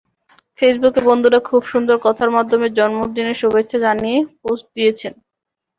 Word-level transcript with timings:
ফেসবুকে 0.59 1.01
বন্ধুরা 1.07 1.39
খুব 1.49 1.61
সুন্দর 1.71 1.97
কথার 2.05 2.29
মাধ্যমে 2.37 2.67
জন্মদিনের 2.77 3.39
শুভেচ্ছা 3.41 3.77
জানিয়ে 3.85 4.17
পোস্ট 4.41 4.65
দিয়েছেন। 4.75 5.13